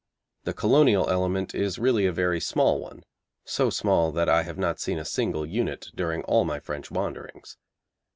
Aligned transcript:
The 0.45 0.53
Colonial 0.55 1.07
element 1.11 1.53
is 1.53 1.77
really 1.77 2.07
a 2.07 2.11
very 2.11 2.39
small 2.39 2.79
one 2.79 3.03
so 3.45 3.69
small 3.69 4.11
that 4.13 4.27
I 4.27 4.41
have 4.41 4.57
not 4.57 4.79
seen 4.79 4.97
a 4.97 5.05
single 5.05 5.45
unit 5.45 5.89
during 5.93 6.23
all 6.23 6.43
my 6.43 6.59
French 6.59 6.89
wanderings. 6.89 7.55